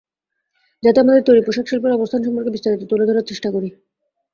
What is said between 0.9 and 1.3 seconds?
আমাদের